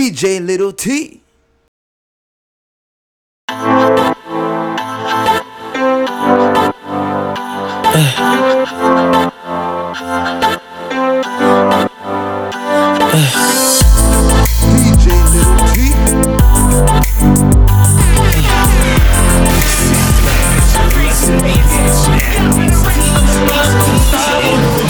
DJ 0.00 0.40
Little 0.40 0.72
T. 0.72 1.20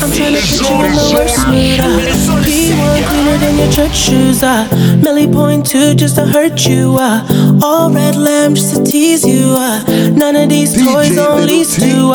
I'm 0.02 0.12
trying 0.12 0.34
to 0.34 0.40
put 0.40 0.70
you 0.70 0.84
in 0.84 0.92
the 0.92 1.12
worst 1.12 1.46
mood. 1.48 2.19
She 2.60 2.76
cleaner 2.76 3.38
than 3.38 3.56
your 3.56 3.72
church 3.72 3.96
shoes. 3.96 4.42
I 4.42 4.66
uh. 4.66 4.96
Millie 4.96 5.26
point 5.26 5.64
two 5.64 5.94
just 5.94 6.16
to 6.16 6.26
hurt 6.26 6.66
you. 6.66 6.96
Uh. 6.98 7.24
all 7.62 7.90
red 7.90 8.16
lamb 8.16 8.54
just 8.54 8.76
to 8.76 8.84
tease 8.84 9.24
you. 9.24 9.54
I 9.56 9.82
uh. 9.86 10.10
none 10.10 10.36
of 10.36 10.50
these 10.50 10.74
DJ 10.74 10.92
toys 10.92 11.18
only 11.18 11.46
lease 11.46 11.76
too. 11.76 12.12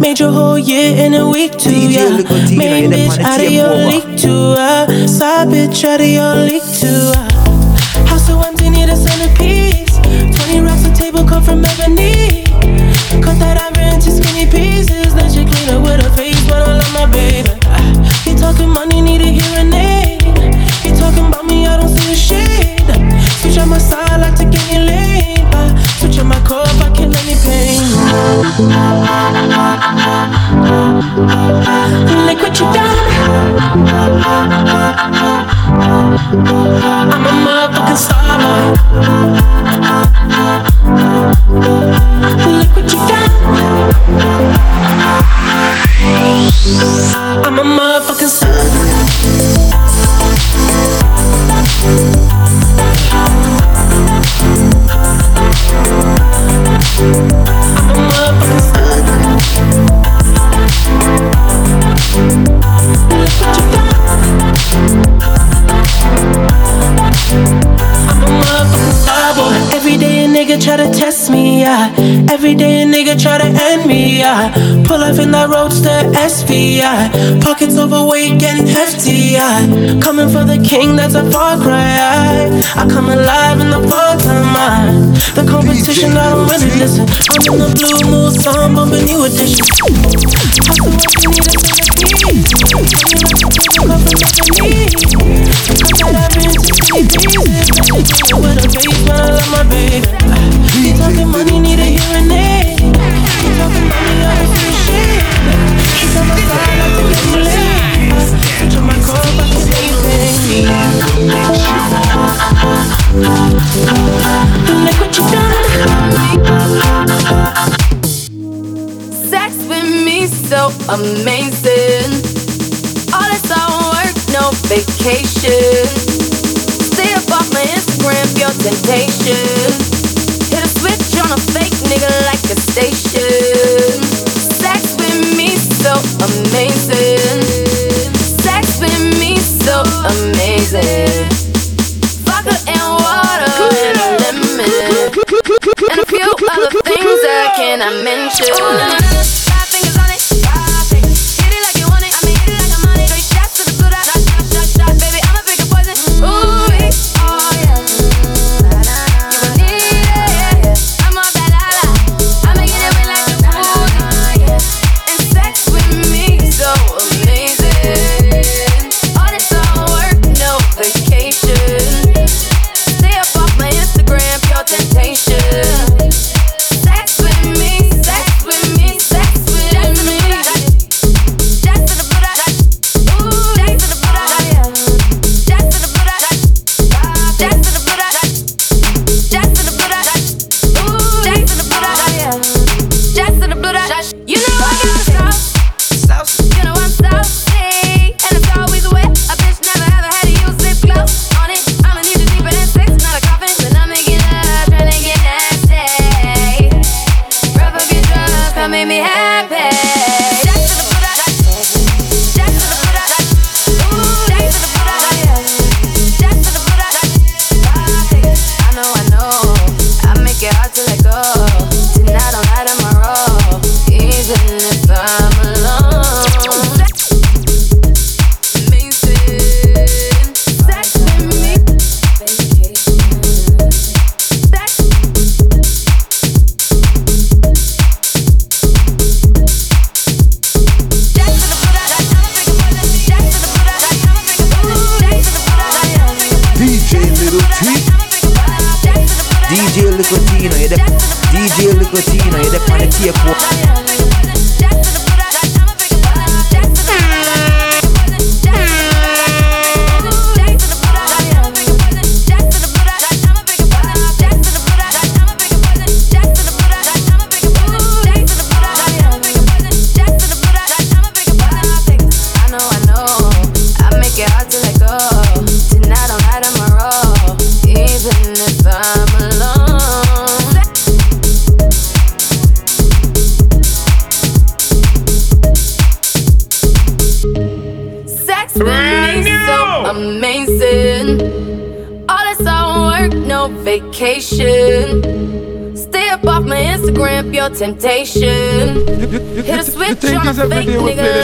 Made 0.00 0.18
your 0.18 0.32
whole 0.32 0.58
year 0.58 0.96
in 1.04 1.14
a 1.14 1.28
week 1.28 1.52
too. 1.56 1.70
Yeah, 1.70 2.16
main 2.50 2.90
bitch 2.90 3.18
out 3.20 3.40
of 3.40 3.50
your 3.50 3.74
league 3.90 4.18
too. 4.18 4.54
I 4.58 5.06
side 5.06 5.48
bitch 5.48 5.84
out 5.84 6.00
of 6.00 6.08
your 6.08 6.34
league 6.34 6.68
too. 6.82 7.12
I 7.14 8.06
house 8.08 8.26
so 8.26 8.40
empty 8.40 8.70
need 8.70 8.88
a 8.88 8.96
centerpiece. 8.96 9.98
Twenty 10.36 10.60
racks 10.60 10.84
of 10.84 10.94
table 10.94 11.24
come 11.24 11.44
from 11.44 11.64
ebony. 11.64 12.42
Cut 13.22 13.38
that 13.38 13.56
ivory 13.62 13.94
into 13.94 14.10
skinny 14.10 14.50
pieces. 14.50 15.14
Then 15.14 15.30
she 15.30 15.44
clean 15.44 15.68
up 15.70 15.82
with 15.84 16.04
a 16.04 16.10
face, 16.16 16.42
but 16.48 16.66
I 16.66 16.74
love 16.74 16.92
my 16.92 17.06
baby. 17.06 17.48
Ah, 17.66 18.26
you 18.26 18.36
talking 18.36 18.68
money? 18.68 18.85
Look 28.58 28.68
what 32.40 32.56
you 32.58 32.64
done. 32.72 32.98
I'm 37.12 37.26
a 37.26 37.32
motherfucking 37.44 37.96
star. 37.98 38.38
Look 42.48 42.72
what 42.76 42.88
you 42.90 42.98
done. 43.08 43.32
I'm 47.44 47.58
a 47.58 47.60
motherfucking 47.62 48.32
star. 57.28 57.35
Pull 74.84 75.00
up 75.00 75.18
in 75.18 75.30
that 75.32 75.48
roadster 75.48 75.96
SVI. 76.12 77.42
Pockets 77.42 77.78
overweight, 77.78 78.38
getting 78.38 78.66
hefty. 78.66 79.36
I 79.36 79.98
coming 80.02 80.28
for 80.28 80.44
the 80.44 80.58
king, 80.62 80.96
that's 80.96 81.14
a 81.14 81.24
far 81.30 81.56
cry. 81.58 82.50
I, 82.76 82.86
come 82.88 83.08
alive 83.08 83.60
in 83.60 83.70
the 83.70 83.80
part 83.88 84.20
time. 84.20 85.14
The 85.36 85.44
competition, 85.48 86.12
I 86.12 86.30
don't 86.30 86.48
really 86.48 86.72
listen. 86.78 87.06
I'm 87.32 87.44
in 87.52 87.58
the 87.60 87.70
blue 87.76 88.10
moon, 88.10 88.32
so 88.32 88.50
I'm 88.50 88.74
bumping 88.74 89.04
new 89.04 89.24
edition. 89.24 90.65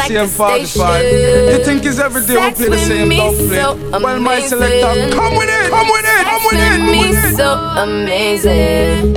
like 0.08 0.28
same 0.28 0.66
father. 0.66 1.52
You 1.52 1.58
think 1.64 1.84
it's 1.84 1.98
every 1.98 2.22
day 2.26 2.34
Sex 2.34 2.58
we 2.58 2.66
play 2.66 2.76
the 2.76 2.84
same 2.84 3.08
love 3.10 3.36
play. 3.36 3.56
So 3.56 3.76
well, 4.02 4.20
my 4.20 4.40
selector, 4.40 5.10
come 5.16 5.36
with 5.36 5.48
it, 5.48 5.70
come 5.70 5.88
with 5.88 6.04
it, 6.04 6.24
come 6.24 6.42
with 6.46 6.54
it, 6.54 6.78
come 6.78 6.98
with 6.98 7.24
it. 7.24 7.36
so 7.36 7.52
amazing. 7.84 9.14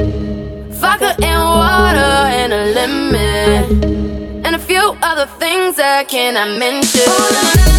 Vodka 0.71 1.15
and 1.23 1.43
water 1.43 2.13
and 2.39 2.53
a 2.53 2.65
lemon. 2.73 4.43
And 4.45 4.55
a 4.55 4.59
few 4.59 4.95
other 5.01 5.25
things 5.39 5.79
I 5.79 6.03
cannot 6.03 6.59
mention. 6.59 7.01
Oh, 7.07 7.53
no, 7.55 7.65
no. 7.65 7.74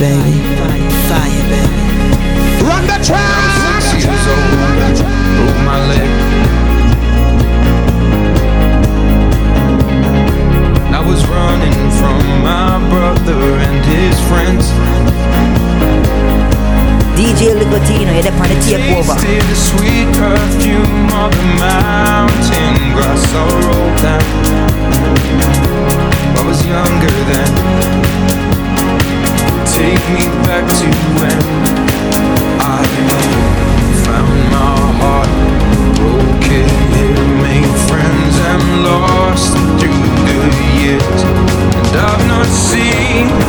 baby. 0.00 0.59
years, 40.90 41.22
and 41.22 41.96
I've 41.96 42.26
not 42.26 42.46
seen. 42.46 43.39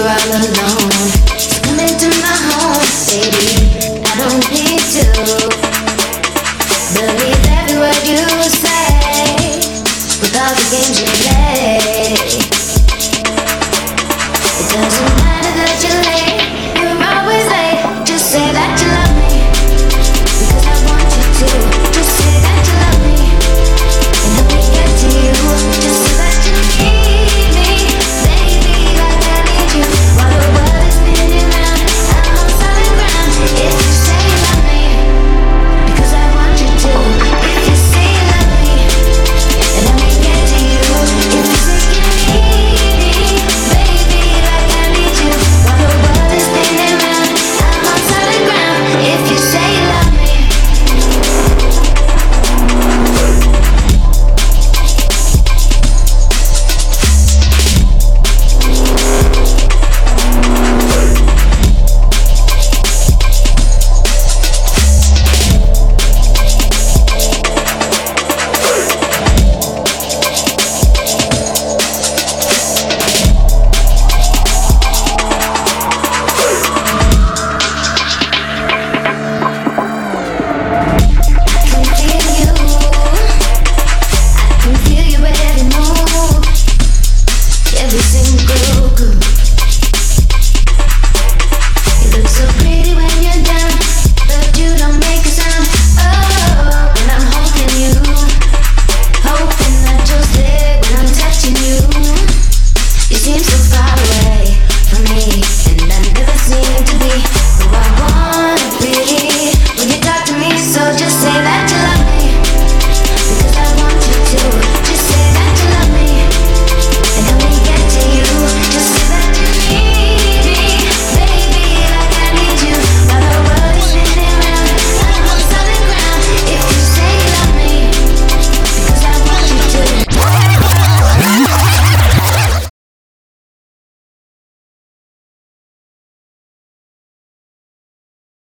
all 0.00 0.32
alone. 0.32 1.12
Come 1.62 1.80
into 1.80 2.08
my 2.20 2.34
home, 2.48 2.82
baby. 3.08 4.02
I 4.04 4.12
don't 4.16 4.50
need 4.50 4.80
to. 4.80 5.61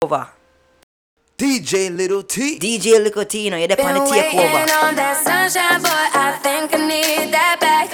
over. 0.05 0.27
DJ 1.37 1.89
Little 1.89 2.21
T. 2.21 2.59
DJ 2.59 3.03
Little 3.03 3.25
T, 3.25 3.43
you 3.45 3.49
know, 3.49 3.57
you're 3.57 3.67
the 3.67 3.75
pan 3.75 3.95
takeover. 3.95 4.61
on 4.85 4.95
that 4.95 5.17
sunshine, 5.17 5.81
boy, 5.81 6.05
I 6.25 6.37
think 6.45 6.73
I 6.73 6.79
need 6.93 7.33
that 7.33 7.57
back. 7.59 7.89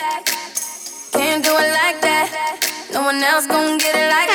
Can't 1.16 1.42
do 1.44 1.52
it 1.52 1.72
like 1.82 2.00
that. 2.02 2.28
No 2.92 3.04
one 3.04 3.24
else 3.24 3.48
gonna 3.48 3.78
get 3.78 3.96
it 3.96 4.10
like 4.12 4.31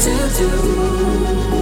to 0.00 0.10
do? 0.38 1.59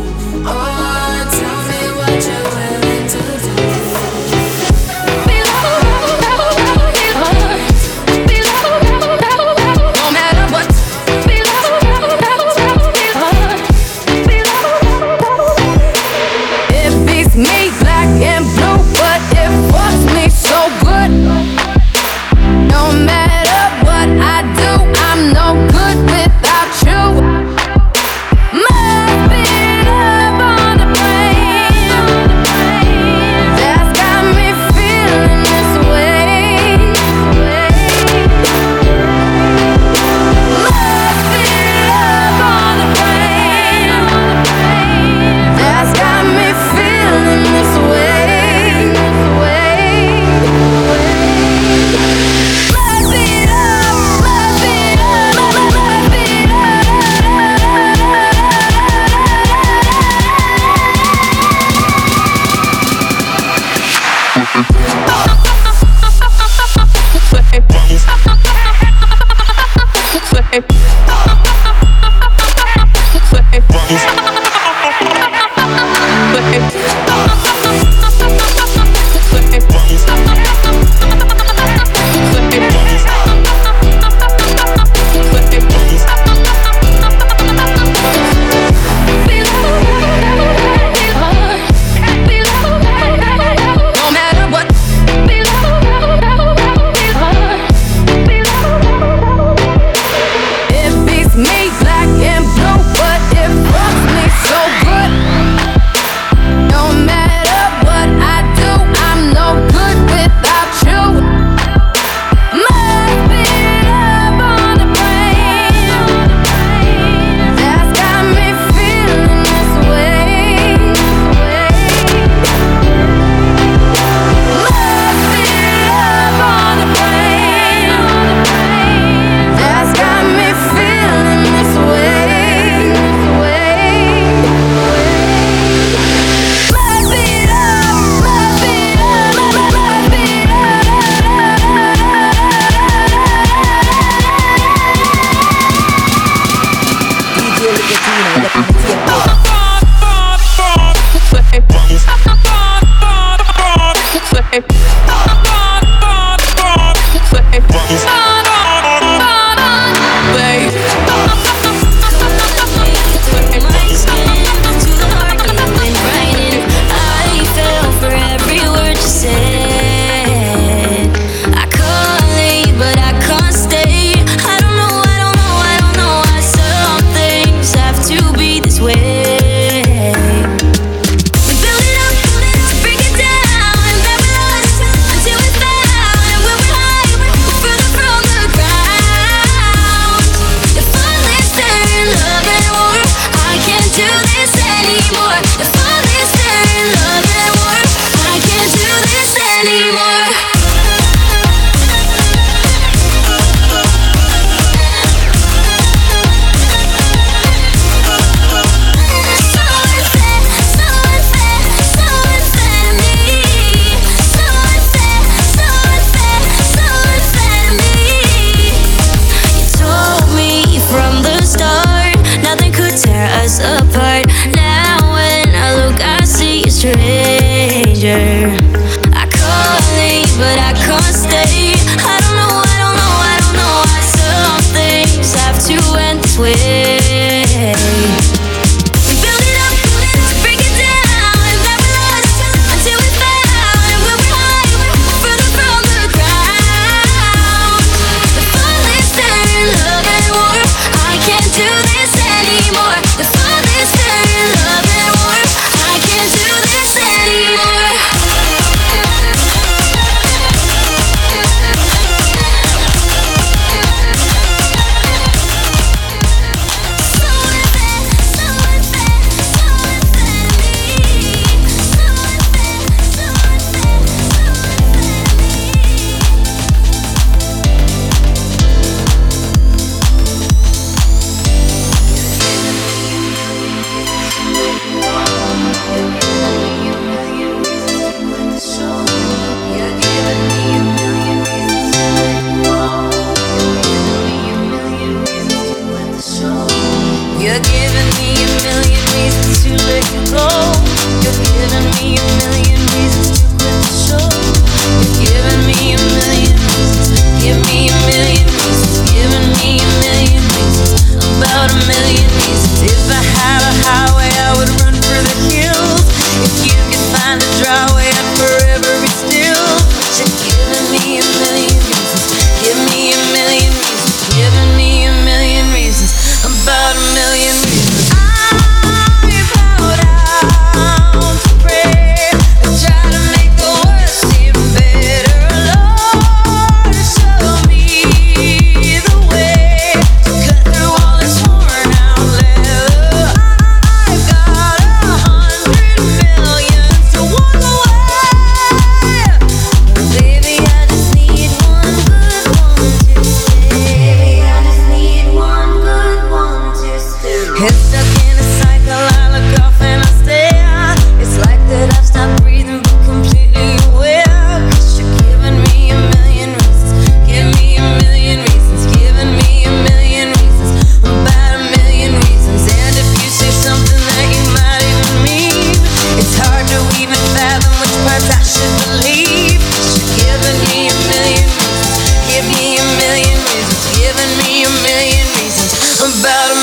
about 386.21 386.58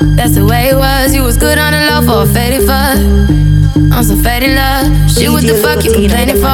That's 0.00 0.34
the 0.34 0.44
way 0.44 0.68
it 0.68 0.76
was. 0.76 1.14
You 1.14 1.22
was 1.22 1.36
good 1.36 1.58
on 1.58 1.72
the 1.72 1.80
low 1.88 2.00
for 2.00 2.28
a 2.28 2.32
faded 2.32 2.66
fuck. 2.66 2.96
On 3.92 4.04
some 4.04 4.22
faded 4.22 4.56
love. 4.56 4.88
Shit, 5.10 5.30
what 5.30 5.44
the 5.44 5.54
fuck 5.60 5.84
you 5.84 5.92
complaining 5.92 6.40
for? 6.40 6.48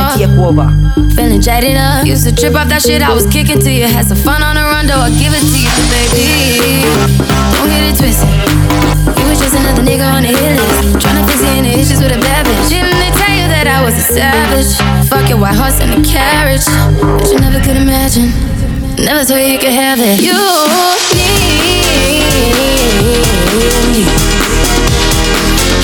Feeling 1.14 1.40
jaded 1.40 1.76
up. 1.76 2.06
Used 2.06 2.26
to 2.26 2.34
trip 2.34 2.54
off 2.54 2.68
that 2.68 2.82
shit 2.82 3.02
I 3.02 3.14
was 3.14 3.26
kicking 3.26 3.60
to 3.60 3.70
you. 3.70 3.86
Had 3.86 4.06
some 4.06 4.18
fun 4.18 4.42
on 4.42 4.56
the 4.56 4.62
run, 4.62 4.86
though 4.86 4.98
I 4.98 5.10
give 5.14 5.30
it 5.30 5.40
to 5.42 5.58
you, 5.62 5.70
baby. 5.94 6.82
Don't 7.54 7.70
get 7.70 7.86
it 7.86 7.94
twisted. 7.94 8.26
You 9.14 9.24
was 9.30 9.38
just 9.38 9.54
another 9.54 9.82
nigga 9.86 10.06
on 10.06 10.26
the 10.26 10.32
hit 10.34 10.58
list. 10.58 10.98
Tryna 10.98 11.22
fix 11.30 11.40
any 11.54 11.78
issues 11.78 12.02
with 12.02 12.12
a 12.12 12.20
bad 12.20 12.44
bitch. 12.46 12.68
Didn't 12.68 12.98
they 12.98 13.12
tell 13.14 13.30
you 13.30 13.46
that 13.46 13.70
I 13.70 13.84
was 13.86 13.94
a 13.94 14.04
savage? 14.04 14.74
Fuck 15.06 15.30
your 15.30 15.38
white 15.38 15.54
horse 15.54 15.78
and 15.78 15.94
a 15.94 16.00
carriage. 16.02 16.66
But 16.98 17.30
you 17.30 17.38
never 17.38 17.62
could 17.62 17.78
imagine. 17.78 18.34
Never 18.98 19.22
thought 19.22 19.44
you 19.44 19.58
could 19.58 19.76
have 19.76 20.00
it. 20.00 20.18
You 20.24 20.34
need 21.14 22.95
me. 23.56 24.04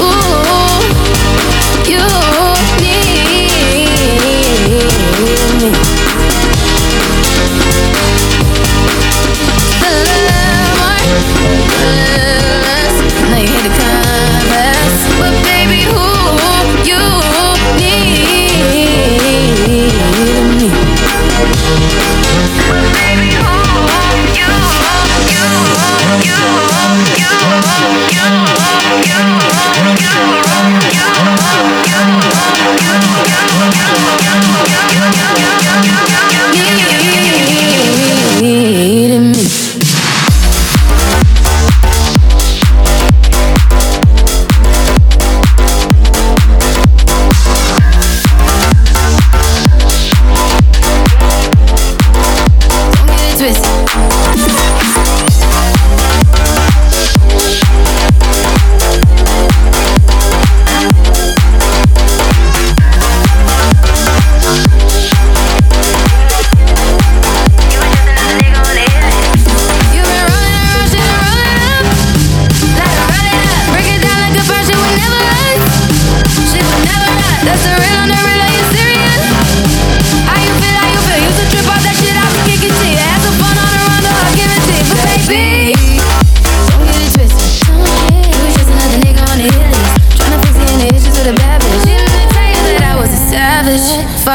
Ooh, 0.01 0.83
you 1.89 2.41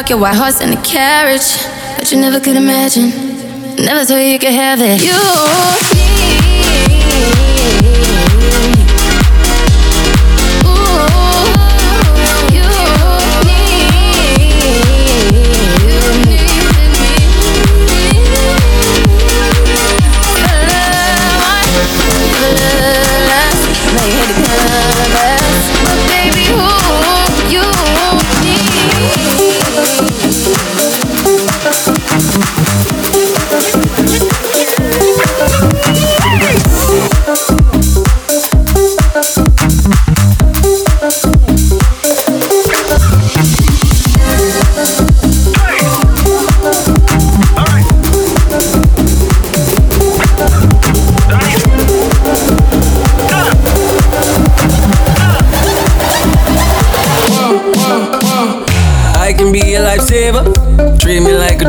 your 0.06 0.20
white 0.20 0.36
horse 0.36 0.62
and 0.62 0.74
a 0.74 0.82
carriage. 0.84 1.58
But 1.98 2.12
you 2.12 2.20
never 2.22 2.40
could 2.40 2.56
imagine. 2.56 3.10
Never 3.76 4.06
thought 4.06 4.22
you 4.22 4.38
could 4.38 4.54
have 4.54 4.80
it. 4.80 5.02
You 5.02 5.12
Baby, 7.90 8.17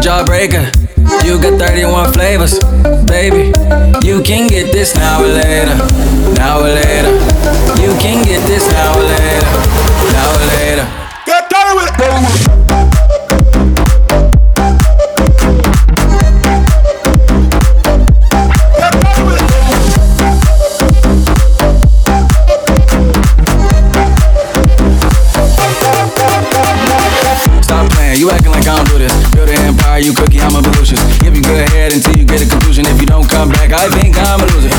jawbreaker. 0.01 0.67
You 1.25 1.41
got 1.41 1.59
31 1.59 2.13
flavors, 2.13 2.59
baby. 3.07 3.53
You 4.07 4.23
can 4.23 4.49
get 4.49 4.73
this 4.73 4.95
now 4.95 5.23
or 5.23 5.27
later, 5.27 5.77
now 6.35 6.61
or 6.61 6.71
later. 6.71 7.13
You 7.83 7.91
can 7.99 8.25
get 8.25 8.47
this 8.47 8.67
now 8.73 8.97
or 8.97 9.03
later, 9.03 9.47
I 33.79 33.87
think 33.95 34.19
I'm 34.19 34.43
a 34.43 34.47
loser. 34.51 34.75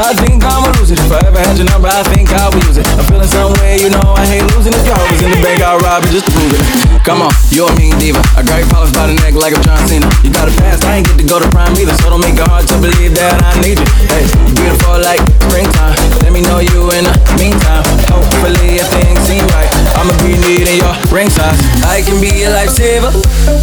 I 0.00 0.16
think 0.16 0.40
I'm 0.40 0.64
a 0.64 0.72
loser. 0.80 0.96
If 0.96 1.12
I 1.12 1.20
ever 1.28 1.36
had 1.36 1.60
your 1.60 1.68
number, 1.68 1.92
I 1.92 2.00
think 2.16 2.32
I 2.32 2.48
will 2.48 2.64
use 2.64 2.80
it. 2.80 2.88
I'm 2.96 3.04
feeling 3.04 3.28
some 3.28 3.52
way, 3.60 3.76
you 3.76 3.92
know 3.92 4.16
I 4.16 4.24
hate 4.24 4.44
losing. 4.56 4.72
If 4.72 4.88
your 4.88 4.96
was 4.96 5.20
in 5.20 5.36
the 5.36 5.40
bank, 5.44 5.60
I'll 5.60 5.76
rob 5.84 6.00
it 6.00 6.16
just 6.16 6.24
to 6.24 6.32
prove 6.32 6.48
it. 6.56 6.64
Come 7.04 7.20
on, 7.20 7.28
you're 7.52 7.68
a 7.68 7.76
mean 7.76 7.92
diva. 8.00 8.24
I 8.32 8.40
grab 8.40 8.64
your 8.64 8.72
polish 8.72 8.96
by 8.96 9.12
the 9.12 9.20
neck 9.20 9.36
like 9.36 9.52
I'm 9.52 9.60
John 9.68 9.84
Cena. 9.84 10.08
You 10.24 10.32
got 10.32 10.48
a 10.48 10.54
past, 10.56 10.88
I 10.88 11.04
ain't 11.04 11.06
get 11.12 11.20
to 11.20 11.28
go 11.28 11.36
to 11.36 11.48
prime 11.52 11.76
either. 11.76 11.92
So 12.00 12.08
don't 12.08 12.24
make 12.24 12.40
it 12.40 12.48
hard 12.48 12.64
to 12.64 12.76
believe 12.80 13.12
that 13.20 13.36
I 13.44 13.52
need 13.60 13.84
you. 13.84 13.88
Hey, 14.08 14.24
you 14.24 14.64
beautiful 14.64 14.96
like 14.96 15.20
springtime. 15.52 16.00
Let 16.24 16.32
me 16.32 16.40
know 16.40 16.64
you 16.64 16.88
in 16.96 17.04
the 17.04 17.12
meantime. 17.36 17.84
Hopefully, 18.08 18.80
if 18.80 18.88
things 18.96 19.20
seem 19.28 19.44
right, 19.52 19.68
I'ma 19.92 20.16
be 20.24 20.40
needing 20.40 20.80
your 20.80 20.96
ring 21.12 21.28
size. 21.28 21.60
I 21.84 22.00
can 22.00 22.16
be 22.16 22.32
a 22.44 22.52
lifesaver. 22.64 23.12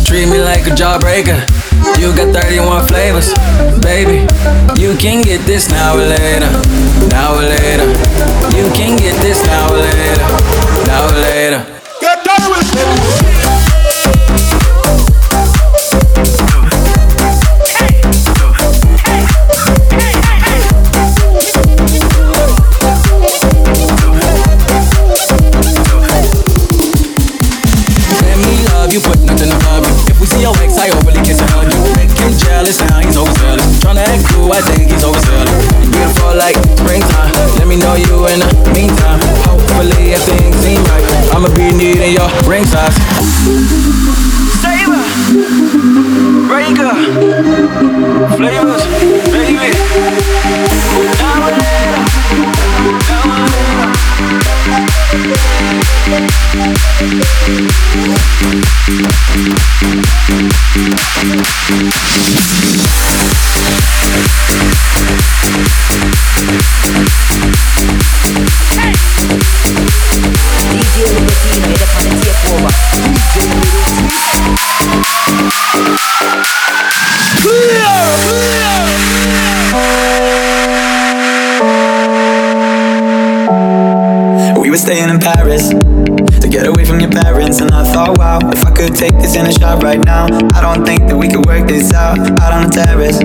Treat 0.05 0.29
me 0.29 0.45
like 0.45 0.69
a 0.69 0.73
jawbreaker. 0.77 1.41
You 1.99 2.15
got 2.15 2.33
31 2.33 2.87
flavors, 2.87 3.33
baby. 3.81 4.27
You 4.79 4.95
can 4.97 5.23
get 5.23 5.45
this 5.45 5.69
now 5.69 5.95
or 5.95 5.99
later, 5.99 6.51
now 7.09 7.35
or 7.35 7.41
later. 7.41 7.87
You 8.57 8.69
can 8.73 8.97
get 8.97 9.15
this 9.21 9.41
now 9.45 9.71
or 9.71 9.77
later, 9.77 10.27
now 10.87 11.05
or 11.07 11.21
later. 11.21 11.72
Could 88.93 89.09
take 89.09 89.21
this 89.21 89.35
in 89.35 89.45
a 89.45 89.51
shot 89.51 89.81
right 89.83 90.03
now, 90.05 90.25
I 90.53 90.61
don't 90.61 90.85
think 90.85 91.07
that 91.07 91.17
we 91.17 91.27
could 91.27 91.45
work 91.45 91.67
this 91.67 91.93
out 91.93 92.19
out 92.41 92.53
on 92.53 92.69
the 92.69 92.73
terrace. 92.73 93.19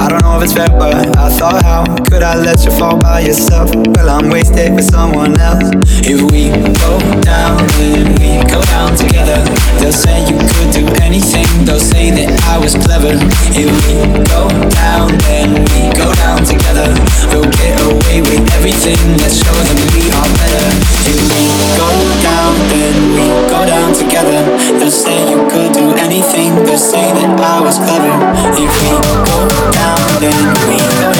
I 0.00 0.08
don't 0.08 0.22
know 0.22 0.38
if 0.38 0.44
it's 0.44 0.52
fair, 0.52 0.68
but 0.68 1.16
I 1.16 1.28
thought, 1.28 1.62
how 1.62 1.84
could 2.08 2.22
I 2.22 2.36
let 2.36 2.64
you 2.64 2.70
fall 2.70 2.96
by 2.96 3.20
yourself? 3.20 3.74
Well, 3.74 4.08
I'm 4.08 4.30
wasted 4.30 4.74
with 4.74 4.88
someone 4.88 5.38
else. 5.40 5.68
If 6.04 6.22
we 6.32 6.48
go 6.80 6.92
down, 7.20 7.66
then 7.76 8.14
we 8.20 8.40
go 8.48 8.62
down 8.72 8.96
together. 8.96 9.42
They'll 9.80 9.92
say 9.92 10.24
you 10.24 10.38
could 10.38 10.70
do 10.72 10.84
anything, 11.02 11.48
they'll 11.64 11.82
say 11.82 12.10
that 12.14 12.30
I 12.48 12.56
was 12.58 12.74
clever. 12.74 13.12
If 13.52 13.68
we 13.84 13.96
go 14.30 14.48
down, 14.72 15.12
then 15.26 15.64
we 15.74 15.92
go 15.92 16.08
down 16.16 16.44
together. 16.44 16.88
We'll 17.28 17.50
get 17.60 17.76
away 17.82 18.22
with 18.22 18.44
everything, 18.56 19.00
let's 19.20 19.36
show 19.42 19.52
them 19.52 19.78
we 19.92 20.08
are 20.16 20.30
better. 20.38 20.66
If 21.12 21.18
we 21.28 21.44
go 21.76 21.88
down, 22.24 22.52
then 22.72 22.94
we 23.12 23.26
go 23.52 23.60
down 23.66 23.77
together. 23.98 24.38
They'll 24.78 24.90
say 24.90 25.30
you 25.30 25.42
could 25.50 25.72
do 25.72 25.90
anything, 25.98 26.54
they'll 26.64 26.78
say 26.78 27.10
that 27.12 27.40
I 27.40 27.60
was 27.60 27.78
clever. 27.78 28.14
If 28.54 28.72
we 28.82 28.94
go 29.26 29.38
down, 29.74 29.98
then 30.22 30.38
we 30.70 30.78
go 31.02 31.17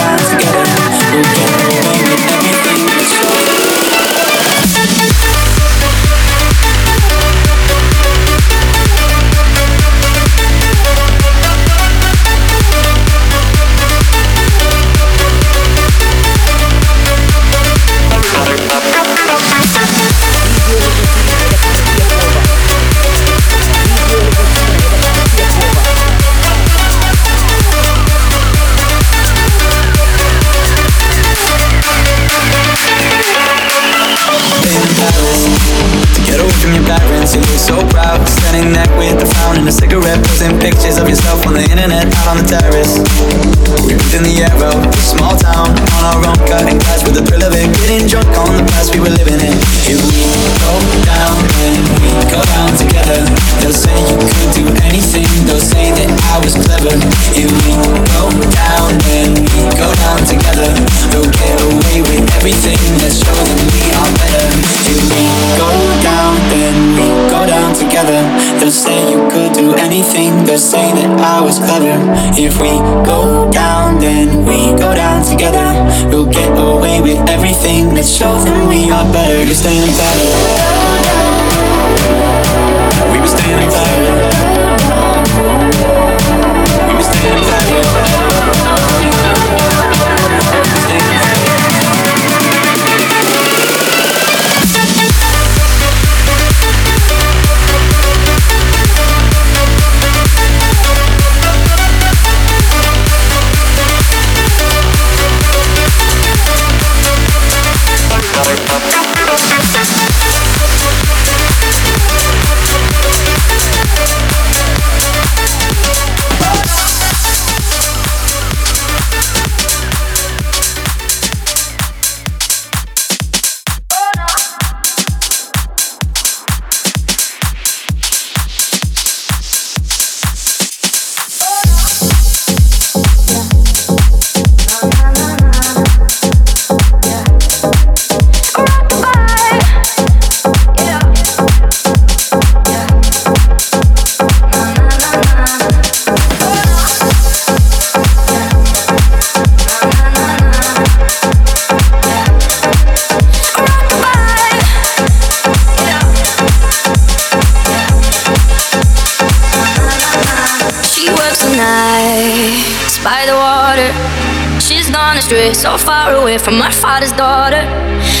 so 165.59 165.77
far 165.77 166.15
away 166.15 166.37
from 166.37 166.55
her 166.61 166.71
father's 166.71 167.11
daughter. 167.11 167.59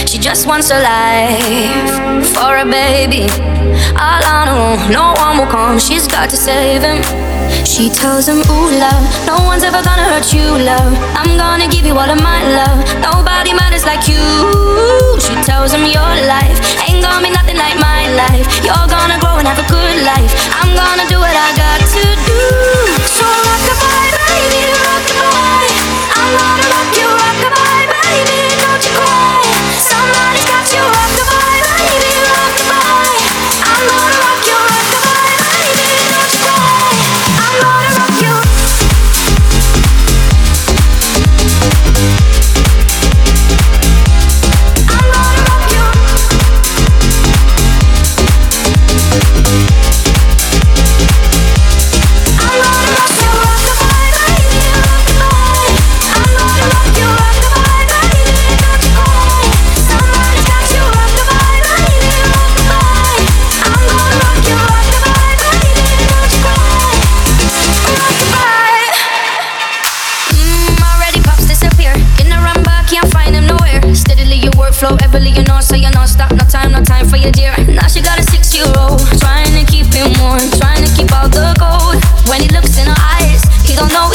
She 0.05 0.17
just 0.17 0.45
wants 0.45 0.71
a 0.71 0.79
life 0.83 2.27
for 2.35 2.57
a 2.57 2.65
baby. 2.65 3.31
All 3.95 4.21
her 4.27 4.51
own, 4.51 4.91
no 4.91 5.15
one 5.15 5.37
will 5.39 5.47
come. 5.47 5.79
She's 5.79 6.05
got 6.05 6.29
to 6.31 6.35
save 6.35 6.83
him. 6.83 6.99
She 7.63 7.87
tells 7.87 8.27
him, 8.27 8.43
Ooh, 8.51 8.75
love, 8.83 9.03
no 9.25 9.39
one's 9.47 9.63
ever 9.63 9.81
gonna 9.81 10.03
hurt 10.11 10.33
you, 10.33 10.51
love. 10.51 10.91
I'm 11.15 11.37
gonna 11.37 11.71
give 11.71 11.85
you 11.85 11.95
all 11.95 12.11
of 12.11 12.19
my 12.21 12.43
love. 12.59 12.83
Nobody 12.99 13.53
matters 13.53 13.85
like 13.85 14.03
you. 14.11 14.19
She 15.23 15.31
tells 15.47 15.71
him, 15.71 15.87
Your 15.87 16.11
life 16.27 16.59
ain't 16.91 16.99
gonna 16.99 17.23
be 17.23 17.31
nothing 17.31 17.55
like 17.55 17.79
my 17.79 18.03
life. 18.19 18.51
You're 18.67 18.87
gonna 18.91 19.15
grow 19.23 19.39
and 19.39 19.47
have 19.47 19.63
a 19.63 19.67
good 19.71 20.03
life. 20.03 20.31
I'm 20.59 20.75
gonna 20.75 21.07
do 21.07 21.15
what 21.23 21.31
I 21.31 21.49
got 21.55 21.79
to 21.87 22.03
do. 22.27 22.88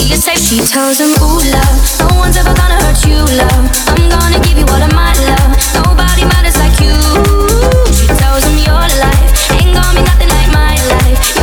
Know 0.02 0.16
safe. 0.16 0.38
She 0.38 0.58
tells 0.58 0.98
him, 0.98 1.10
Ooh, 1.22 1.40
love, 1.50 1.76
no 2.00 2.18
one's 2.18 2.36
ever 2.36 2.54
gonna 2.54 2.74
hurt 2.82 3.06
you, 3.06 3.18
love. 3.38 3.64
I'm 3.86 4.08
gonna 4.08 4.40
give 4.40 4.58
you 4.58 4.66
all 4.66 4.82
of 4.82 4.92
my 4.92 5.12
love. 5.30 5.50
Nobody 5.84 6.24
matters 6.24 6.56
like 6.58 6.78
you. 6.80 6.94
She 7.92 8.06
tells 8.06 8.44
him, 8.44 8.58
Your 8.58 8.84
life 9.02 9.30
ain't 9.52 9.74
gonna 9.74 9.94
be 9.94 10.02
nothing 10.02 10.28
like 10.28 10.50
my 10.52 10.74
life. 10.90 11.33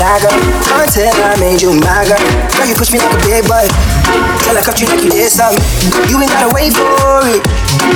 Shy 0.00 0.16
girl 0.24 0.32
until 0.80 1.12
I 1.12 1.36
made 1.36 1.60
you 1.60 1.76
my 1.76 2.00
girl. 2.08 2.16
Girl, 2.56 2.64
you 2.64 2.72
push 2.72 2.88
me 2.88 2.96
like 2.96 3.12
a 3.12 3.20
big 3.20 3.44
boy. 3.44 3.68
Till 4.40 4.56
I 4.56 4.64
cuffed 4.64 4.80
you 4.80 4.88
like 4.88 5.04
you 5.04 5.12
did 5.12 5.28
something. 5.28 5.60
You 6.08 6.16
ain't 6.16 6.32
gotta 6.32 6.48
wait 6.56 6.72
for 6.72 7.20
it. 7.28 7.44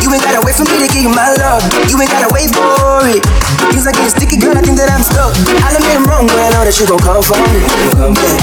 You 0.04 0.12
ain't 0.12 0.20
gotta 0.20 0.44
wait 0.44 0.52
for 0.52 0.68
me 0.68 0.84
to 0.84 0.88
give 0.92 1.00
you 1.00 1.08
my 1.08 1.32
love. 1.40 1.64
You 1.88 1.96
ain't 1.96 2.12
gotta 2.12 2.28
wait 2.36 2.52
for 2.52 3.08
it. 3.08 3.24
Things 3.72 3.88
are 3.88 3.96
getting 3.96 4.12
sticky, 4.12 4.36
girl. 4.36 4.52
I 4.52 4.60
think 4.60 4.76
that 4.76 4.92
I'm 4.92 5.00
stuck. 5.00 5.32
I'll 5.64 5.72
admit 5.72 5.96
I'm 5.96 6.04
wrong, 6.04 6.28
but 6.28 6.36
I 6.36 6.52
know 6.52 6.68
that 6.68 6.76
you 6.76 6.84
gon' 6.84 7.00
come 7.00 7.24
for 7.24 7.40
me. 7.40 7.64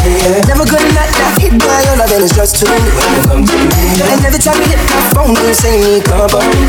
Yeah. 0.09 0.41
Never 0.49 0.66
gonna 0.66 0.89
not 0.97 1.09
not 1.22 1.38
hit 1.38 1.53
by 1.62 1.80
your 1.86 2.01
love, 2.01 2.09
and 2.18 2.26
it's 2.26 2.34
just 2.34 2.57
too. 2.57 2.66
And 2.66 4.20
every 4.26 4.41
time 4.41 4.57
you 4.57 4.74
hit 4.74 4.82
my 4.89 5.05
phone, 5.14 5.38
you 5.38 5.53
say 5.53 5.78
me 5.78 6.01
come 6.01 6.26
for 6.26 6.41
me. 6.41 6.66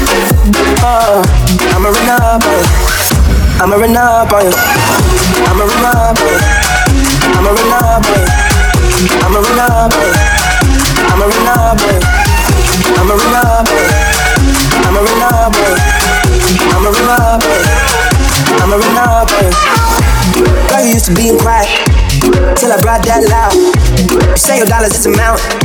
Uh, 0.84 1.24
I'ma 1.72 1.88
run 1.88 2.10
up 2.20 2.44
on 2.44 2.52
you. 2.52 2.68
I'ma 3.64 3.80
run 3.80 3.96
up 3.96 4.28
on 4.28 4.44
you. 4.44 4.54
I'ma 5.48 5.64
run 5.64 5.84
up 5.88 6.20
on 6.20 6.28
you. 6.28 6.61
I'm 7.42 7.48
a 7.48 7.54
renegade. 7.54 8.28
I'm 9.18 9.34
a 9.34 9.40
renegade. 9.42 10.14
I'm 11.10 11.22
a 11.22 11.26
renegade. 11.26 12.04
I'm 12.94 13.10
a 13.10 13.16
renegade. 13.18 13.98
I'm 14.86 14.94
a 14.94 15.02
renegade. 15.02 15.82
I'm 16.70 16.86
a 16.86 16.90
renegade. 16.92 17.42
boy. 17.42 17.82
I'm 18.62 18.72
a 18.72 18.78
runner 18.78 19.26
boy. 19.26 19.50
You 20.84 20.92
used 20.94 21.06
to 21.06 21.14
be 21.14 21.30
in 21.30 21.38
quiet 21.38 21.91
till 22.56 22.72
I 22.72 22.78
brought 22.80 23.04
that 23.04 23.22
loud. 23.28 23.52
You 23.54 24.38
say 24.38 24.58
your 24.58 24.68
dollars 24.68 24.96
is 24.96 25.04
a 25.06 25.12
mountain, 25.12 25.60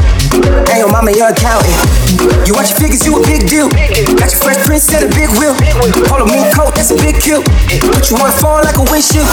and 0.67 0.77
your 0.77 0.91
mama 0.91 1.11
your 1.15 1.31
accountant. 1.31 1.73
You 2.43 2.53
watch 2.55 2.75
your 2.75 2.79
figures, 2.83 3.03
you 3.07 3.15
a 3.15 3.21
big 3.23 3.47
deal. 3.47 3.71
Got 4.19 4.31
your 4.33 4.41
fresh 4.43 4.59
prints 4.67 4.91
and 4.91 5.07
a 5.07 5.11
big 5.15 5.31
wheel. 5.39 5.55
Polo 6.11 6.27
mink 6.27 6.51
coat, 6.51 6.75
that's 6.75 6.91
a 6.91 6.97
big 6.99 7.19
kill. 7.19 7.43
Put 7.95 8.11
you 8.11 8.19
on 8.19 8.31
phone 8.35 8.63
like 8.67 8.77
a 8.77 8.85
windshield. 8.91 9.27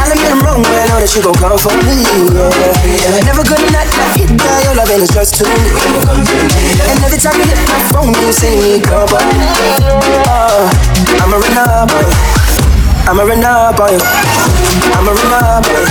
I'll 0.00 0.08
admit 0.08 0.32
I'm 0.32 0.40
wrong, 0.40 0.64
but 0.64 0.72
I 0.72 0.84
know 0.88 0.98
that 1.00 1.12
you 1.12 1.20
gon' 1.20 1.36
come 1.36 1.58
for 1.60 1.74
me. 1.84 2.00
Yeah. 2.32 3.20
Never 3.28 3.44
gonna 3.44 3.68
not 3.74 3.86
not 4.00 4.16
hit 4.16 4.32
by 4.34 4.58
your 4.64 4.74
love, 4.76 4.90
and 4.90 5.04
it's 5.04 5.12
just 5.12 5.36
too. 5.36 5.48
And 5.48 6.98
every 7.04 7.20
time 7.20 7.36
you 7.36 7.46
hit 7.46 7.60
my 7.68 7.80
phone, 7.92 8.12
you 8.14 8.32
say 8.32 8.56
me 8.56 8.70
me. 8.70 8.82
Uh, 8.82 10.70
I'ma 11.24 11.36
run 13.24 13.44
up 13.44 13.80
on 13.80 13.92
you. 13.92 14.00
I'ma 14.94 15.12
run 15.12 15.32
up 15.32 15.66
on 15.66 15.89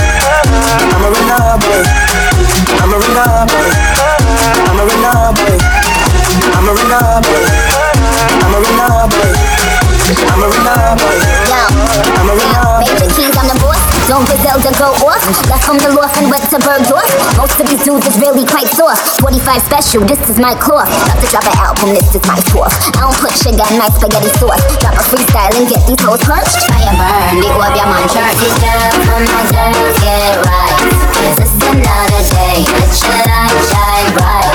go 14.80 14.96
off. 15.04 15.20
Left 15.52 15.64
from 15.68 15.76
the 15.76 15.92
loft 15.92 16.16
and 16.16 16.32
went 16.32 16.40
to 16.48 16.56
Bergdorf. 16.56 17.04
Most 17.36 17.60
of 17.60 17.68
these 17.68 17.84
dudes 17.84 18.08
is 18.08 18.16
really 18.16 18.48
quite 18.48 18.66
soft. 18.72 19.20
45 19.20 19.60
special, 19.60 20.00
this 20.08 20.16
is 20.24 20.40
my 20.40 20.56
cloth. 20.56 20.88
About 20.88 21.20
to 21.20 21.28
drop 21.28 21.44
an 21.44 21.56
album, 21.60 21.92
this 21.92 22.08
is 22.16 22.24
my 22.24 22.40
fourth. 22.48 22.72
I 22.96 23.04
don't 23.04 23.18
put 23.20 23.36
sugar 23.36 23.60
in 23.68 23.76
my 23.76 23.92
spaghetti 23.92 24.32
sauce. 24.40 24.64
Drop 24.80 24.96
a 24.96 25.04
freestyle 25.04 25.52
and 25.52 25.68
get 25.68 25.84
these 25.84 26.00
hoes 26.00 26.24
Try 26.24 26.40
Fire 26.40 26.96
burn, 26.96 27.44
the 27.44 27.48
orb, 27.60 27.76
your 27.76 27.88
man 27.92 28.08
church. 28.08 28.40
These 28.40 28.56
girls 28.56 29.04
my 29.04 29.44
girls 29.52 29.96
get 30.00 30.40
right. 30.48 30.76
Cause 31.12 31.38
it's 31.44 31.60
another 31.60 32.24
day. 32.32 32.64
Let 32.64 32.88
your 33.04 33.20
light 33.28 33.60
shine 33.68 33.89
bright. 34.14 34.54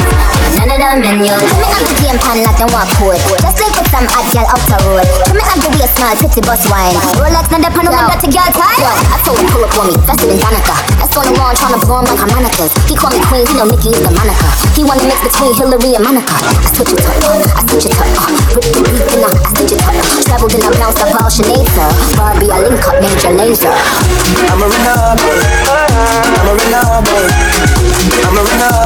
None 0.57 0.71
of 0.71 0.79
them 0.79 1.03
in 1.03 1.25
your 1.27 1.37
Come 1.37 1.61
on 1.61 1.83
the 1.83 1.95
game 2.01 2.19
pan 2.19 2.41
like 2.41 2.57
them 2.57 2.69
want 2.73 2.89
port. 2.97 3.19
Just 3.41 3.59
like 3.59 3.75
with 3.75 3.89
some 3.91 4.07
hot 4.09 4.25
girl 4.33 4.47
out 4.49 4.63
the 4.65 4.77
road. 4.87 5.07
Come 5.27 5.41
on 5.41 5.57
the 5.61 5.69
way 5.75 5.87
small 5.93 6.15
titty 6.17 6.41
bus 6.41 6.63
wine. 6.71 6.95
Rolex 7.19 7.45
and 7.53 7.63
the 7.63 7.69
pan 7.69 7.87
on 7.91 8.09
the 8.09 8.29
girl 8.31 8.49
time. 8.55 8.81
I 9.11 9.17
told 9.21 9.37
him 9.37 9.47
pull 9.51 9.65
up 9.65 9.77
on 9.77 9.87
me, 9.91 9.95
faster 10.07 10.27
than 10.27 10.39
Danica. 10.39 10.94
The 11.15 11.31
wall 11.39 11.55
trying 11.55 11.71
to 11.71 11.79
blow 11.79 12.03
him 12.03 12.11
like 12.11 12.19
harmonicas. 12.19 12.75
He 12.91 12.93
call 12.93 13.07
me 13.07 13.23
queen, 13.23 13.47
he 13.47 13.55
know 13.55 13.63
Nicki 13.63 13.87
is 13.87 14.03
the 14.03 14.11
moniker. 14.11 14.51
He 14.75 14.83
wanna 14.83 15.07
mix 15.07 15.23
between 15.23 15.55
Hillary 15.55 15.95
and 15.95 16.03
Monica. 16.03 16.35
I 16.35 16.67
switch 16.75 16.91
it 16.91 16.99
up, 17.07 17.15
I 17.55 17.63
switch 17.71 17.87
it 17.87 17.95
up. 17.95 18.03
Rip 18.51 18.67
the 18.67 18.83
beat 18.83 19.07
and 19.15 19.23
I 19.23 19.31
I 19.31 19.47
switch 19.55 19.71
it 19.71 19.79
up. 19.79 19.95
Traveled 20.27 20.51
and 20.59 20.67
I 20.67 20.75
bounced 20.75 20.99
up 20.99 21.15
all 21.15 21.31
Sinead, 21.31 21.71
Barbie, 22.19 22.51
I 22.51 22.67
link 22.67 22.83
up 22.83 22.99
Major 22.99 23.31
Lazer. 23.31 23.71
I'ma 23.71 24.67
run 24.67 24.91
up 24.91 25.15
on 25.15 25.39
you. 25.39 25.55
I'ma 26.35 26.51
run 26.51 26.75
up 26.83 27.07
on 27.07 27.31
you. 27.31 27.55
I'ma 28.27 28.43
run 28.43 28.85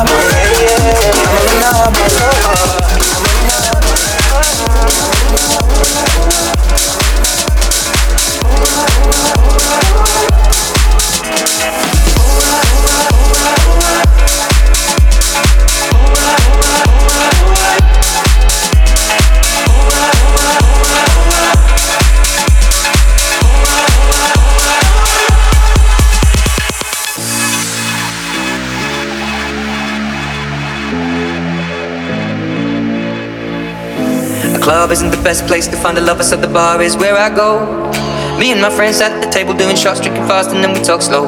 Club 34.90 34.98
isn't 35.06 35.12
the 35.12 35.24
best 35.24 35.46
place 35.46 35.68
to 35.68 35.78
find 35.78 36.00
a 36.00 36.02
lover, 36.02 36.24
so 36.24 36.36
the 36.36 36.48
bar 36.48 36.82
is 36.82 36.98
where 36.98 37.16
I 37.16 37.30
go. 37.30 38.19
Me 38.40 38.56
and 38.56 38.64
my 38.64 38.72
friends 38.72 39.04
at 39.04 39.20
the 39.20 39.28
table 39.28 39.52
doing 39.52 39.76
shots, 39.76 40.00
drinking 40.00 40.24
fast, 40.24 40.56
and 40.56 40.64
then 40.64 40.72
we 40.72 40.80
talk 40.80 41.04
slow. 41.04 41.28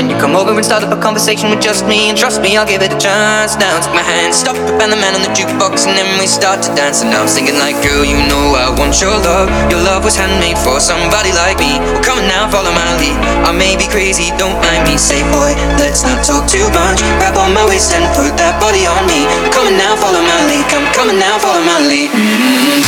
And 0.00 0.08
you 0.08 0.16
come 0.16 0.32
over 0.32 0.56
and 0.56 0.64
start 0.64 0.80
up 0.80 0.88
a 0.88 0.96
conversation 0.96 1.52
with 1.52 1.60
just 1.60 1.84
me, 1.84 2.08
and 2.08 2.16
trust 2.16 2.40
me, 2.40 2.56
I'll 2.56 2.64
give 2.64 2.80
it 2.80 2.88
a 2.88 2.96
chance. 2.96 3.60
Now 3.60 3.76
take 3.76 3.92
my 3.92 4.00
hand, 4.00 4.32
stop 4.32 4.56
and 4.56 4.88
the 4.88 4.96
man 4.96 5.12
on 5.12 5.20
the 5.20 5.28
jukebox, 5.36 5.84
and 5.84 5.92
then 5.92 6.08
we 6.16 6.24
start 6.24 6.64
to 6.64 6.72
dance. 6.72 7.04
And 7.04 7.12
now 7.12 7.20
I'm 7.20 7.28
singing 7.28 7.60
like, 7.60 7.76
girl, 7.84 8.08
you 8.08 8.16
know 8.24 8.56
I 8.56 8.72
want 8.72 8.96
your 9.04 9.12
love. 9.12 9.52
Your 9.68 9.84
love 9.84 10.00
was 10.00 10.16
handmade 10.16 10.56
for 10.64 10.80
somebody 10.80 11.28
like 11.36 11.60
me. 11.60 11.76
Well, 11.92 12.00
come 12.00 12.24
on 12.24 12.24
now, 12.24 12.48
follow 12.48 12.72
my 12.72 12.88
lead. 13.04 13.20
I 13.44 13.52
may 13.52 13.76
be 13.76 13.84
crazy, 13.92 14.32
don't 14.40 14.56
mind 14.64 14.88
me. 14.88 14.96
Say, 14.96 15.20
boy, 15.28 15.52
let's 15.76 16.08
not 16.08 16.24
talk 16.24 16.48
too 16.48 16.64
much. 16.72 17.04
Grab 17.20 17.36
on 17.36 17.52
my 17.52 17.68
waist 17.68 17.92
and 17.92 18.08
put 18.16 18.32
that 18.40 18.56
body 18.64 18.88
on 18.88 19.04
me. 19.04 19.28
Come 19.52 19.68
on 19.68 19.76
now, 19.76 19.92
follow 20.00 20.24
my 20.24 20.40
lead. 20.48 20.64
Come, 20.72 20.88
on 21.12 21.20
now, 21.20 21.36
follow 21.36 21.60
my 21.68 21.84
lead. 21.84 22.08
Mm-hmm. 22.16 22.80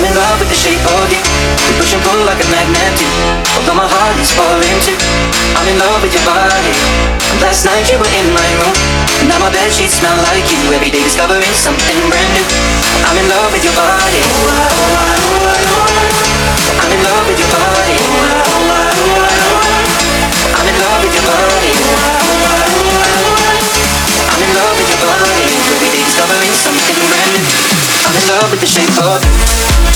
I'm 0.00 0.04
in 0.08 0.16
love 0.16 0.40
with 0.40 0.48
the 0.48 0.56
shape 0.56 0.80
of 0.80 1.12
you. 1.12 1.35
We 1.64 1.72
push 1.80 1.96
and 1.96 2.02
pull 2.04 2.20
like 2.28 2.40
a 2.42 2.48
magnet 2.52 2.92
do. 3.00 3.08
Although 3.56 3.78
my 3.80 3.88
heart 3.88 4.16
is 4.20 4.30
falling 4.36 4.76
too. 4.84 4.98
I'm 5.56 5.66
in 5.70 5.76
love 5.80 6.00
with 6.04 6.12
your 6.12 6.26
body. 6.28 6.74
Last 7.40 7.64
night 7.64 7.88
you 7.88 7.96
were 7.96 8.12
in 8.12 8.28
my 8.36 8.48
room. 8.60 8.76
And 9.20 9.28
Now 9.32 9.40
my 9.40 9.50
bed 9.50 9.72
sheets 9.72 9.96
smell 9.96 10.16
like 10.28 10.44
you. 10.52 10.60
Every 10.76 10.92
day 10.92 11.02
discovering 11.02 11.54
something 11.56 11.98
brand 12.12 12.30
new. 12.36 12.46
I'm 13.08 13.16
in 13.16 13.26
love 13.32 13.50
with 13.52 13.64
your 13.64 13.76
body. 13.76 14.22
I'm 16.76 16.90
in 16.92 17.00
love 17.00 17.24
with 17.28 17.38
your 17.40 17.50
body. 17.50 17.96
I'm 20.56 20.66
in 20.68 20.76
love 20.76 21.00
with 21.00 21.14
your 21.16 21.24
body. 21.24 21.72
I'm 24.28 24.42
in 24.44 24.52
love 24.52 24.76
with 24.76 24.88
your 24.92 25.00
body. 25.00 25.44
Every 25.72 25.88
day 25.88 26.02
discovering 26.04 26.52
something 26.52 26.98
brand 27.08 27.30
new. 27.32 27.48
I'm 28.04 28.14
in 28.14 28.24
love 28.28 28.48
with 28.52 28.60
the 28.60 28.68
shape 28.68 28.96
of 29.00 29.24
you. 29.24 29.95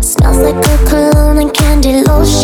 Smells 0.00 0.38
like 0.38 0.66
a 0.66 0.76
cologne 0.88 1.38
and 1.38 1.52
candy 1.54 2.02
lotion. 2.02 2.39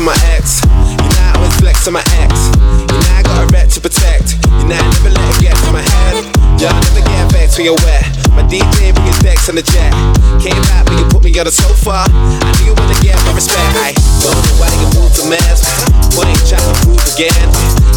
From 0.00 0.08
my 0.08 0.20
ex. 0.32 0.64
You 0.64 0.96
know 0.96 1.12
I 1.12 1.36
always 1.36 1.52
flex 1.60 1.84
on 1.84 1.92
my 1.92 2.04
ex. 2.24 2.32
You 2.56 2.96
know 2.96 3.12
I 3.12 3.20
got 3.20 3.44
a 3.44 3.46
rat 3.52 3.68
to 3.76 3.84
protect. 3.84 4.40
You 4.48 4.64
know 4.64 4.80
I 4.80 4.84
never 4.96 5.12
let 5.12 5.28
it 5.28 5.44
get 5.44 5.52
to 5.60 5.72
my 5.76 5.84
head. 5.84 6.24
Y'all 6.56 6.72
never 6.72 7.04
get 7.04 7.28
vexed 7.28 7.60
when 7.60 7.68
you're 7.68 7.80
wet. 7.84 8.08
My 8.32 8.40
DJ 8.48 8.96
bring 8.96 9.04
his 9.04 9.20
decks 9.20 9.52
on 9.52 9.60
the 9.60 9.64
jet. 9.64 9.92
Came 10.40 10.56
back 10.72 10.88
when 10.88 11.04
you 11.04 11.06
put 11.12 11.20
me 11.20 11.36
on 11.36 11.44
the 11.44 11.52
sofa. 11.52 12.08
I 12.08 12.48
knew 12.64 12.72
you 12.72 12.74
wanna 12.80 12.96
get 13.04 13.20
my 13.28 13.36
respect. 13.36 13.76
I 13.76 13.92
don't 14.24 14.40
know 14.40 14.56
why 14.56 14.72
you 14.72 14.88
move 14.96 15.12
to 15.20 15.24
mess. 15.28 15.68
Point 16.16 16.32
trying 16.48 16.64
to 16.64 16.74
prove 16.80 17.04
again. 17.12 17.48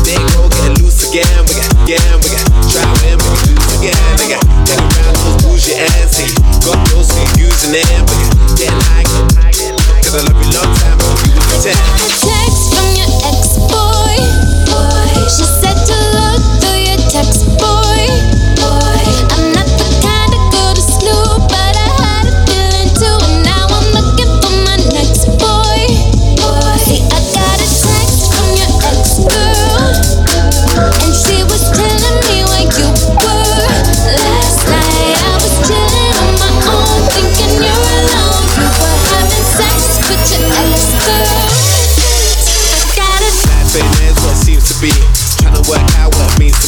They 0.03 0.19
go 0.35 0.51
get 0.51 0.83
loose 0.83 1.07
again. 1.07 1.39
We 1.47 1.55
got, 1.55 1.71
again, 1.87 2.19
we 2.19 2.27
got. 2.35 2.43
Try 2.67 2.83
win, 2.99 3.15
we 3.15 3.27
can 3.31 3.55
lose 3.55 3.71
again. 3.79 3.95
They 4.19 4.27
got 4.27 4.43
hang 4.43 4.83
around 4.91 5.15
those 5.23 5.39
bougie 5.47 5.79
ass. 5.79 6.19
See, 6.19 6.27
got 6.67 6.83
those 6.91 7.15
who 7.15 7.47
using 7.47 7.71
them. 7.71 8.01
We 8.11 8.15
got 8.27 8.33
get 8.59 8.73
high, 8.91 9.07
I 10.13 10.21
love 10.21 10.37
long 10.53 10.69
time, 10.77 10.99
you 11.33 11.41
pretend. 11.41 11.73
text 12.21 12.69
from 12.69 12.85
your 12.93 13.09
ex-boy. 13.25 14.13
Boy, 14.69 15.25
she 15.25 15.41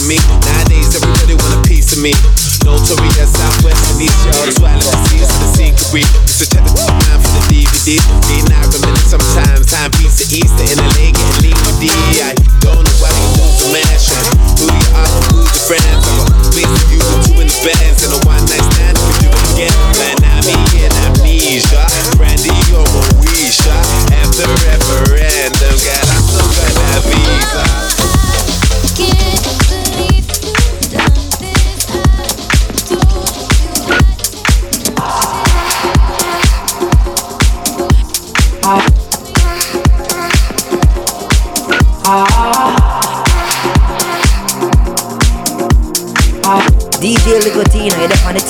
me. 0.06 0.22
Nowadays, 0.46 0.94
everybody 0.94 1.34
want 1.34 1.54
a 1.58 1.62
piece 1.66 1.98
of 1.98 2.02
me. 2.02 2.14
Notorious 2.62 3.30
Southwest 3.34 3.98
y'all 3.98 4.10
Yard, 4.26 4.54
swallowing 4.58 4.82
the 4.82 4.98
seas 5.10 5.30
of 5.30 5.38
the 5.38 5.50
secret 5.54 6.06
Used 6.26 6.42
to 6.42 6.46
check 6.50 6.66
the 6.66 6.74
top 6.74 6.98
line 6.98 7.22
for 7.22 7.32
the 7.38 7.42
DVD. 7.50 8.02
Then 8.26 8.50
I 8.54 8.66
remember 8.70 9.06
sometimes 9.06 9.70
time 9.70 9.94
piece 9.98 10.22
of 10.22 10.30
Easter 10.34 10.66
in 10.66 10.78
LA 10.82 11.14
getting 11.14 11.42
lean 11.46 11.58
with 11.66 11.78
D. 11.78 11.90
I 12.22 12.34
don't 12.66 12.82
know 12.82 12.98
why 13.02 13.14
they 13.14 13.28
move 13.38 13.54
the 13.62 13.68
mansion. 13.74 14.26
Who 14.58 14.66
you 14.66 14.90
are, 14.98 15.10
who's 15.30 15.50
your 15.54 15.66
friends? 15.70 16.02
I'm 16.10 16.18
a 16.22 16.26
piece 16.54 16.70
of 16.70 16.86
you 16.90 17.00
with 17.02 17.22
two 17.26 17.38
in 17.42 17.48
the 17.50 17.60
bands 17.62 18.02
and 18.06 18.14
a 18.18 18.22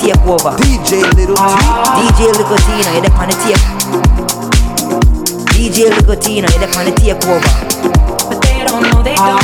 you're 0.06 0.14
the 0.14 0.22
on 0.22 0.38
the 0.38 0.46
takeover. 0.46 0.54
DJ 0.62 1.02
Little 1.16 1.36
T. 1.36 1.42
DJ 1.98 2.30
Ligotina, 2.38 2.90
you're 2.94 3.02
the 3.02 3.10
on 3.18 3.26
the 3.26 3.34
take. 3.42 3.64
DJ 5.52 5.90
Ligotina, 5.90 6.46
you're 6.46 6.62
the 6.62 6.68
on 6.78 6.84
the 6.86 6.92
takeover. 6.94 7.50
But 8.28 8.38
they 8.42 8.64
don't 8.64 8.82
know 8.82 9.02
they 9.02 9.14
don't. 9.14 9.42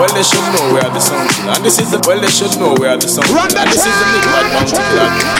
Well, 0.00 0.08
they 0.14 0.22
should 0.22 0.46
know 0.56 0.72
we 0.72 0.80
are 0.80 0.90
the 0.90 1.00
sound 1.00 1.28
killer. 1.30 1.52
And 1.52 1.64
this 1.64 1.78
is 1.78 1.90
the 1.90 2.00
well, 2.06 2.20
they 2.20 2.30
should 2.30 2.56
know 2.58 2.74
we 2.78 2.86
are 2.86 2.96
the 2.96 3.08
sound 3.08 3.26
killer. 3.28 3.40
And 3.40 3.68
this 3.70 3.84
is 3.84 3.92
the 3.92 4.06
big 4.14 4.24
bad 4.24 5.39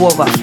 on 0.00 0.39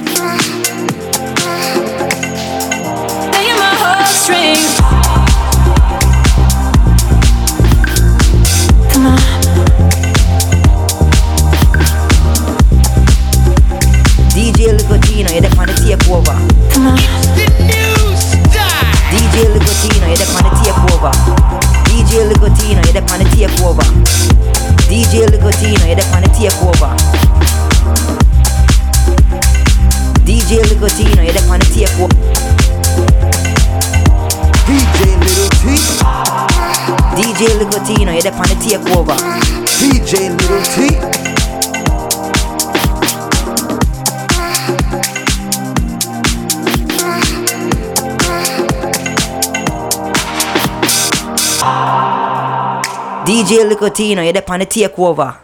DJ 53.97 54.15
Licotino, 54.15 54.23
you're 54.23 54.33
the 54.33 54.49
on 54.49 54.59
the 54.59 54.65
takeover. 54.65 55.37